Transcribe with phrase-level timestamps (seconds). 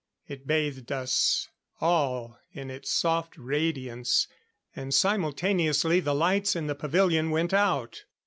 [0.27, 1.47] It bathed us
[1.79, 4.27] all in its soft radiance;
[4.75, 8.05] and, simultaneously, the lights in the pavilion went out.